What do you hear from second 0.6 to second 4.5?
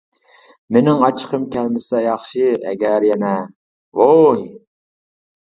مېنىڭ ئاچچىقىم كەلمىسە ياخشى، ئەگەر يەنە. -ۋوي!